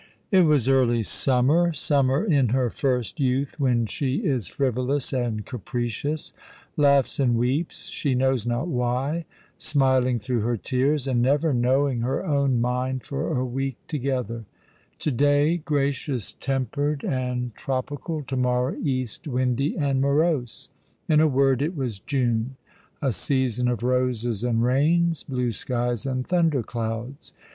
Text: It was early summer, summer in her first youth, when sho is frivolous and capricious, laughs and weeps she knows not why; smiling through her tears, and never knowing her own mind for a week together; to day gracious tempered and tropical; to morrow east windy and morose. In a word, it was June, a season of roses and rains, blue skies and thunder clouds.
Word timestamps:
It 0.31 0.45
was 0.47 0.67
early 0.67 1.03
summer, 1.03 1.73
summer 1.73 2.25
in 2.25 2.49
her 2.49 2.71
first 2.71 3.19
youth, 3.19 3.59
when 3.59 3.85
sho 3.85 4.07
is 4.07 4.47
frivolous 4.47 5.13
and 5.13 5.45
capricious, 5.45 6.33
laughs 6.75 7.19
and 7.19 7.35
weeps 7.37 7.85
she 7.85 8.15
knows 8.15 8.43
not 8.43 8.67
why; 8.67 9.25
smiling 9.59 10.17
through 10.17 10.39
her 10.39 10.57
tears, 10.57 11.07
and 11.07 11.21
never 11.21 11.53
knowing 11.53 12.01
her 12.01 12.25
own 12.25 12.59
mind 12.59 13.03
for 13.03 13.37
a 13.37 13.45
week 13.45 13.77
together; 13.87 14.45
to 14.97 15.11
day 15.11 15.57
gracious 15.57 16.31
tempered 16.33 17.03
and 17.03 17.53
tropical; 17.53 18.23
to 18.23 18.35
morrow 18.35 18.75
east 18.81 19.27
windy 19.27 19.77
and 19.77 20.01
morose. 20.01 20.71
In 21.07 21.19
a 21.21 21.27
word, 21.27 21.61
it 21.61 21.75
was 21.77 21.99
June, 21.99 22.55
a 23.03 23.13
season 23.13 23.67
of 23.67 23.83
roses 23.83 24.43
and 24.43 24.63
rains, 24.63 25.23
blue 25.23 25.51
skies 25.51 26.07
and 26.07 26.25
thunder 26.25 26.63
clouds. 26.63 27.33